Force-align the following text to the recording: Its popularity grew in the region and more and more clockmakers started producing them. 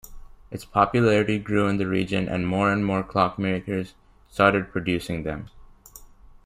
Its 0.49 0.65
popularity 0.65 1.37
grew 1.37 1.67
in 1.67 1.77
the 1.77 1.85
region 1.85 2.27
and 2.27 2.47
more 2.47 2.71
and 2.71 2.83
more 2.83 3.03
clockmakers 3.03 3.93
started 4.27 4.71
producing 4.71 5.21
them. 5.21 5.51